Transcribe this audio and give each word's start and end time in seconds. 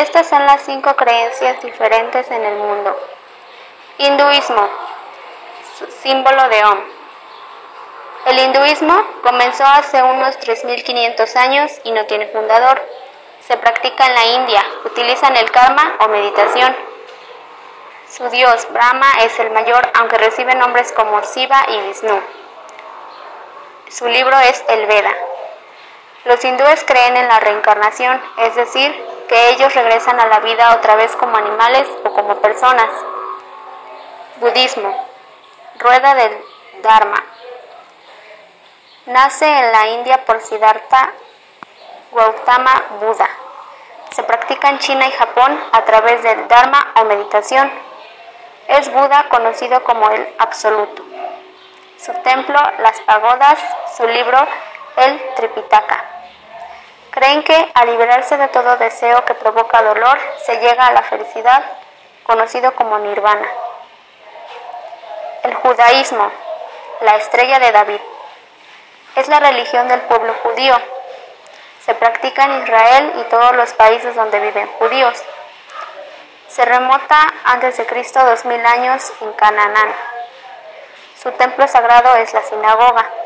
Estas 0.00 0.30
son 0.30 0.46
las 0.46 0.62
cinco 0.62 0.96
creencias 0.96 1.60
diferentes 1.60 2.30
en 2.30 2.42
el 2.42 2.56
mundo. 2.56 2.98
Hinduismo, 3.98 4.66
símbolo 6.02 6.48
de 6.48 6.64
Om. 6.64 6.80
El 8.24 8.38
hinduismo 8.38 9.04
comenzó 9.22 9.62
hace 9.62 10.02
unos 10.02 10.38
3.500 10.40 11.36
años 11.36 11.72
y 11.84 11.92
no 11.92 12.06
tiene 12.06 12.28
fundador. 12.28 12.80
Se 13.46 13.58
practica 13.58 14.06
en 14.06 14.14
la 14.14 14.24
India, 14.24 14.64
utilizan 14.86 15.36
el 15.36 15.50
karma 15.50 15.96
o 16.00 16.08
meditación. 16.08 16.74
Su 18.08 18.26
dios, 18.30 18.68
Brahma, 18.72 19.06
es 19.20 19.38
el 19.38 19.50
mayor, 19.50 19.86
aunque 19.98 20.16
recibe 20.16 20.54
nombres 20.54 20.92
como 20.92 21.22
Siva 21.24 21.62
y 21.68 21.88
Vishnu. 21.88 22.22
Su 23.90 24.08
libro 24.08 24.38
es 24.38 24.64
el 24.70 24.86
Veda. 24.86 25.14
Los 26.24 26.42
hindúes 26.42 26.84
creen 26.84 27.18
en 27.18 27.28
la 27.28 27.38
reencarnación, 27.40 28.18
es 28.38 28.54
decir, 28.54 29.09
que 29.30 29.50
ellos 29.50 29.72
regresan 29.72 30.18
a 30.18 30.26
la 30.26 30.40
vida 30.40 30.74
otra 30.74 30.96
vez 30.96 31.14
como 31.14 31.36
animales 31.36 31.88
o 32.04 32.12
como 32.12 32.34
personas. 32.40 32.90
Budismo. 34.40 35.06
Rueda 35.78 36.16
del 36.16 36.36
Dharma. 36.82 37.24
Nace 39.06 39.46
en 39.46 39.70
la 39.70 39.86
India 39.90 40.24
por 40.24 40.40
Siddhartha 40.40 41.12
Gautama 42.10 42.82
Buda. 43.00 43.28
Se 44.10 44.24
practica 44.24 44.68
en 44.68 44.80
China 44.80 45.06
y 45.06 45.12
Japón 45.12 45.60
a 45.70 45.84
través 45.84 46.24
del 46.24 46.48
Dharma 46.48 46.92
o 46.96 47.04
meditación. 47.04 47.70
Es 48.66 48.92
Buda 48.92 49.28
conocido 49.28 49.84
como 49.84 50.10
el 50.10 50.34
Absoluto 50.38 51.04
su 51.96 52.12
templo, 52.22 52.58
las 52.78 52.98
pagodas, 53.02 53.58
su 53.94 54.06
libro, 54.06 54.38
el 54.96 55.20
Tripitaka. 55.34 56.19
Creen 57.10 57.42
que 57.42 57.72
al 57.74 57.88
liberarse 57.88 58.36
de 58.36 58.48
todo 58.48 58.76
deseo 58.76 59.24
que 59.24 59.34
provoca 59.34 59.82
dolor, 59.82 60.18
se 60.44 60.58
llega 60.60 60.86
a 60.86 60.92
la 60.92 61.02
felicidad, 61.02 61.64
conocido 62.22 62.74
como 62.76 62.98
nirvana. 62.98 63.48
El 65.42 65.54
judaísmo, 65.54 66.30
la 67.00 67.16
estrella 67.16 67.58
de 67.58 67.72
David, 67.72 68.00
es 69.16 69.28
la 69.28 69.40
religión 69.40 69.88
del 69.88 70.00
pueblo 70.02 70.34
judío. 70.42 70.76
Se 71.84 71.94
practica 71.94 72.44
en 72.44 72.62
Israel 72.62 73.12
y 73.16 73.22
todos 73.24 73.56
los 73.56 73.72
países 73.72 74.14
donde 74.14 74.38
viven 74.38 74.68
judíos. 74.78 75.20
Se 76.46 76.64
remota 76.64 77.16
antes 77.44 77.76
de 77.76 77.86
Cristo 77.86 78.24
dos 78.24 78.44
mil 78.44 78.64
años 78.64 79.12
en 79.20 79.32
Canaán. 79.32 79.94
Su 81.20 81.32
templo 81.32 81.66
sagrado 81.66 82.14
es 82.16 82.32
la 82.32 82.42
sinagoga. 82.42 83.19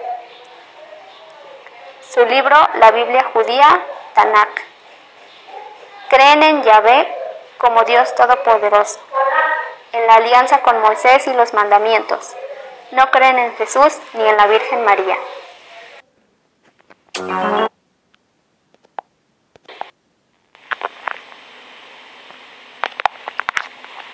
Su 2.15 2.25
libro, 2.27 2.57
la 2.75 2.93
Biblia 2.93 3.29
judía, 3.33 3.85
Tanakh. 4.15 4.63
Creen 6.09 6.45
en 6.45 6.63
Yahvé 6.63 7.13
como 7.59 7.83
Dios 7.83 8.15
Todopoderoso, 8.15 9.01
en 9.91 10.07
la 10.07 10.15
alianza 10.15 10.63
con 10.63 10.81
Moisés 10.81 11.27
y 11.27 11.33
los 11.33 11.53
mandamientos. 11.55 12.37
No 12.93 13.11
creen 13.11 13.41
en 13.41 13.57
Jesús 13.57 13.99
ni 14.13 14.29
en 14.29 14.37
la 14.37 14.47
Virgen 14.47 14.85
María. 14.85 15.17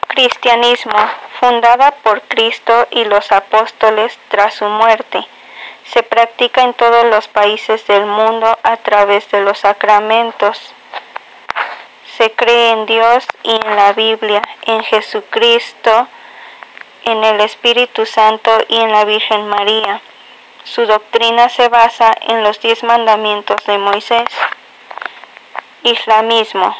Cristianismo, 0.08 0.98
fundada 1.38 1.90
por 2.02 2.22
Cristo 2.22 2.88
y 2.90 3.04
los 3.04 3.30
apóstoles 3.30 4.18
tras 4.30 4.54
su 4.54 4.64
muerte, 4.64 5.26
se 5.84 6.02
practica 6.02 6.62
en 6.62 6.74
todos 6.74 7.04
los 7.06 7.28
países 7.28 7.86
del 7.86 8.06
mundo 8.06 8.58
a 8.62 8.76
través 8.76 9.30
de 9.30 9.40
los 9.42 9.58
sacramentos. 9.58 10.72
Se 12.16 12.32
cree 12.32 12.70
en 12.70 12.86
Dios 12.86 13.26
y 13.42 13.52
en 13.52 13.76
la 13.76 13.92
Biblia, 13.92 14.42
en 14.66 14.82
Jesucristo, 14.84 16.08
en 17.04 17.24
el 17.24 17.40
Espíritu 17.40 18.06
Santo 18.06 18.50
y 18.68 18.76
en 18.76 18.92
la 18.92 19.04
Virgen 19.04 19.48
María. 19.48 20.00
Su 20.64 20.86
doctrina 20.86 21.48
se 21.48 21.68
basa 21.68 22.14
en 22.28 22.44
los 22.44 22.60
diez 22.60 22.82
mandamientos 22.82 23.64
de 23.66 23.78
Moisés. 23.78 24.28
Islamismo. 25.82 26.76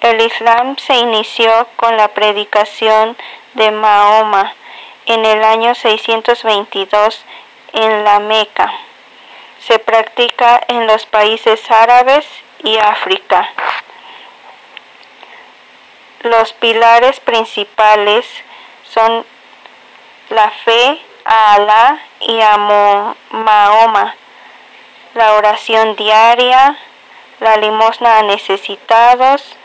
El 0.00 0.20
Islam 0.20 0.76
se 0.78 0.96
inició 0.96 1.66
con 1.76 1.96
la 1.96 2.08
predicación 2.08 3.16
de 3.54 3.70
Mahoma 3.70 4.54
en 5.06 5.24
el 5.24 5.42
año 5.44 5.74
622 5.74 7.24
en 7.72 8.04
la 8.04 8.20
Meca. 8.20 8.72
Se 9.58 9.78
practica 9.78 10.60
en 10.68 10.86
los 10.86 11.06
países 11.06 11.70
árabes 11.70 12.26
y 12.62 12.76
África. 12.78 13.48
Los 16.22 16.52
pilares 16.54 17.20
principales 17.20 18.26
son 18.88 19.26
la 20.30 20.50
fe 20.50 20.98
a 21.24 21.54
Alá 21.54 21.98
y 22.20 22.40
a 22.40 22.56
Mahoma, 23.30 24.14
la 25.14 25.34
oración 25.34 25.96
diaria, 25.96 26.78
la 27.40 27.56
limosna 27.56 28.18
a 28.18 28.22
necesitados, 28.22 29.56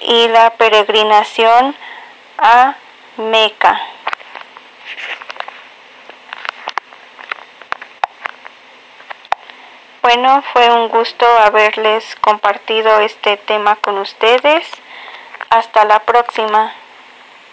y 0.00 0.28
la 0.28 0.50
peregrinación 0.50 1.76
a 2.38 2.74
Meca. 3.16 3.80
Bueno, 10.12 10.42
fue 10.52 10.68
un 10.68 10.88
gusto 10.88 11.24
haberles 11.38 12.16
compartido 12.16 12.98
este 12.98 13.36
tema 13.36 13.76
con 13.76 13.96
ustedes. 13.98 14.68
Hasta 15.50 15.84
la 15.84 16.00
próxima. 16.00 16.74